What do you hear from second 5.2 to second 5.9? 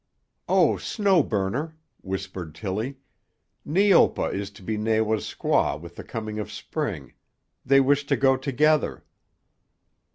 squaw